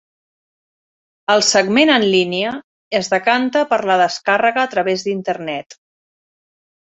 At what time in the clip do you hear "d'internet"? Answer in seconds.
5.11-5.79